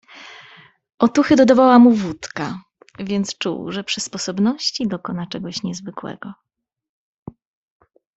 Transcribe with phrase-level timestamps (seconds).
[0.99, 2.63] "Otuchy dodawała mu wódka,
[2.99, 6.33] więc czuł, że przy sposobności dokona czegoś niezwykłego."